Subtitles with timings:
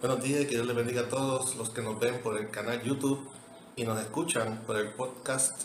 [0.00, 2.82] Buenos días que Dios les bendiga a todos los que nos ven por el canal
[2.82, 3.20] YouTube
[3.76, 5.64] y nos escuchan por el podcast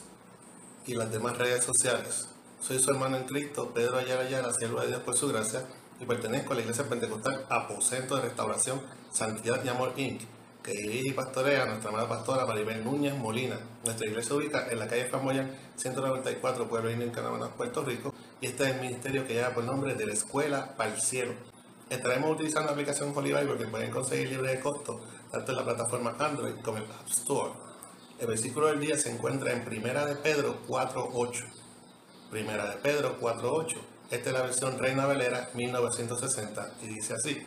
[0.86, 2.28] y las demás redes sociales.
[2.60, 5.66] Soy su hermano en Cristo, Pedro Ayala Ayala, siervo de Dios por su gracia,
[6.02, 10.24] y pertenezco a la Iglesia Pentecostal Aposento de Restauración Santidad y Amor Inc.,
[10.62, 13.58] que dirige y pastorea nuestra amada pastora Maribel Núñez Molina.
[13.86, 18.48] Nuestra iglesia ubica en la calle Famoyan 194, Pueblo Indio, en Canadá, Puerto Rico, y
[18.48, 21.55] este es el ministerio que lleva por nombre de la Escuela para el Cielo.
[21.90, 25.64] Estaremos utilizando la aplicación Holy Bible que pueden conseguir libre de costo tanto en la
[25.64, 27.52] plataforma Android como en el App Store.
[28.20, 31.44] El versículo del día se encuentra en Primera de Pedro 4.8.
[32.32, 33.76] Primera de Pedro 4.8.
[34.10, 37.46] Esta es la versión Reina Valera 1960 y dice así.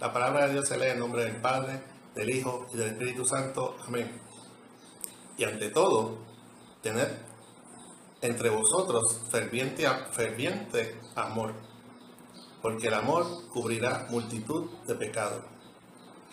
[0.00, 1.80] La palabra de Dios se lee en nombre del Padre,
[2.16, 3.76] del Hijo y del Espíritu Santo.
[3.86, 4.10] Amén.
[5.38, 6.18] Y ante todo,
[6.82, 7.18] tener
[8.20, 11.75] entre vosotros ferviente, ferviente amor
[12.66, 15.44] porque el amor cubrirá multitud de pecados.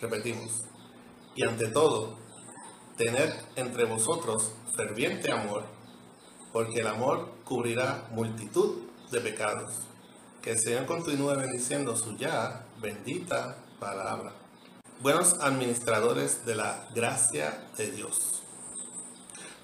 [0.00, 0.62] Repetimos.
[1.36, 2.16] Y ante todo,
[2.96, 5.62] tener entre vosotros ferviente amor,
[6.52, 8.78] porque el amor cubrirá multitud
[9.12, 9.74] de pecados.
[10.42, 14.32] Que el Señor continúe bendiciendo su ya bendita palabra.
[15.02, 18.42] Buenos administradores de la gracia de Dios.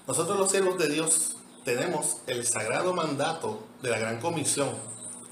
[0.07, 1.35] Nosotros los siervos de Dios
[1.65, 4.69] tenemos el sagrado mandato de la gran comisión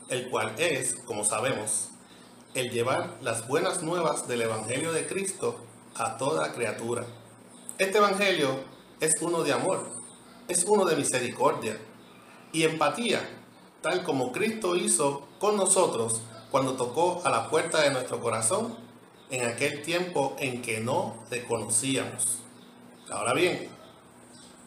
[0.09, 1.89] el cual es, como sabemos,
[2.55, 5.57] el llevar las buenas nuevas del Evangelio de Cristo
[5.95, 7.05] a toda criatura.
[7.77, 8.59] Este Evangelio
[8.99, 9.87] es uno de amor,
[10.47, 11.77] es uno de misericordia
[12.51, 13.21] y empatía,
[13.81, 18.75] tal como Cristo hizo con nosotros cuando tocó a la puerta de nuestro corazón
[19.29, 22.39] en aquel tiempo en que no le conocíamos.
[23.11, 23.69] Ahora bien,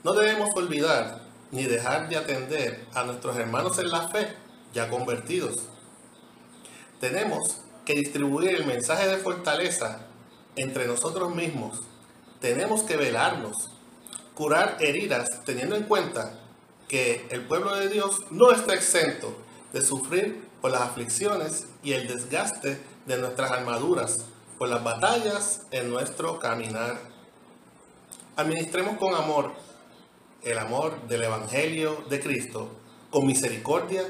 [0.04, 4.36] no debemos olvidar ni dejar de atender a nuestros hermanos en la fe
[4.72, 5.56] ya convertidos.
[7.00, 10.06] Tenemos que distribuir el mensaje de fortaleza
[10.56, 11.80] entre nosotros mismos.
[12.40, 13.70] Tenemos que velarnos,
[14.34, 16.38] curar heridas, teniendo en cuenta
[16.88, 19.36] que el pueblo de Dios no está exento
[19.72, 24.26] de sufrir por las aflicciones y el desgaste de nuestras armaduras,
[24.58, 27.00] por las batallas en nuestro caminar.
[28.36, 29.52] Administremos con amor
[30.42, 32.68] el amor del Evangelio de Cristo,
[33.10, 34.02] con misericordia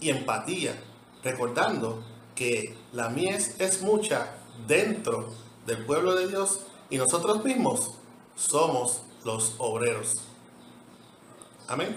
[0.00, 0.74] y empatía,
[1.22, 2.02] recordando
[2.34, 5.32] que la mies es mucha dentro
[5.66, 7.92] del pueblo de Dios y nosotros mismos
[8.36, 10.22] somos los obreros.
[11.68, 11.96] Amén.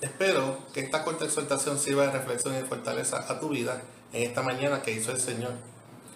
[0.00, 4.42] Espero que esta corta exhortación sirva de reflexión y fortaleza a tu vida en esta
[4.42, 5.52] mañana que hizo el Señor.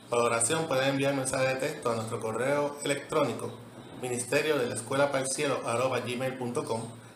[0.08, 3.52] Para oración pueden enviar mensaje de texto a nuestro correo electrónico
[4.00, 5.30] ministerio de la escuela para el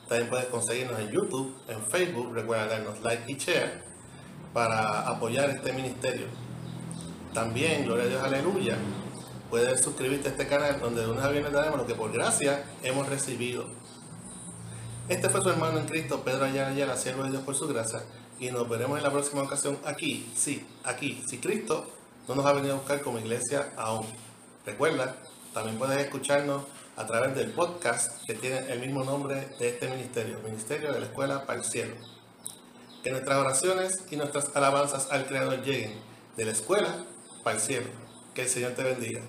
[0.08, 2.32] también puedes conseguirnos en YouTube, en Facebook.
[2.32, 3.82] Recuerda darnos like y share
[4.54, 6.26] para apoyar este ministerio.
[7.34, 8.76] También, gloria a Dios, aleluya.
[9.50, 12.64] Puedes suscribirte a este canal donde de una a viernes daremos lo que por gracia
[12.82, 13.66] hemos recibido.
[15.08, 18.02] Este fue su hermano en Cristo, Pedro Ayala Ayala, siervo de Dios por su gracia.
[18.40, 21.22] Y nos veremos en la próxima ocasión aquí, sí, aquí.
[21.28, 21.86] Si Cristo
[22.26, 24.06] no nos ha venido a buscar como iglesia aún.
[24.64, 25.16] Recuerda,
[25.52, 26.62] también puedes escucharnos
[26.98, 31.06] a través del podcast que tiene el mismo nombre de este ministerio, Ministerio de la
[31.06, 31.94] Escuela para el Cielo.
[33.04, 35.92] Que nuestras oraciones y nuestras alabanzas al Creador lleguen
[36.36, 37.04] de la escuela
[37.44, 37.86] para el cielo.
[38.34, 39.20] Que el Señor te bendiga.